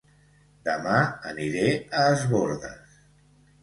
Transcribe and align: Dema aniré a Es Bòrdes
Dema 0.69 0.95
aniré 1.33 1.69
a 2.01 2.09
Es 2.17 2.29
Bòrdes 2.35 3.01